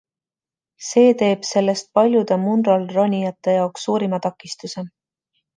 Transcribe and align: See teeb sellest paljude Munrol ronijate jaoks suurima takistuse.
See 0.85 1.11
teeb 1.19 1.43
sellest 1.49 1.91
paljude 1.99 2.39
Munrol 2.47 2.89
ronijate 2.97 3.57
jaoks 3.59 3.87
suurima 3.89 4.21
takistuse. 4.29 4.89